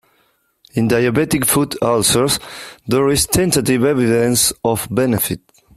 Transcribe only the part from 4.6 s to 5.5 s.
of benefit.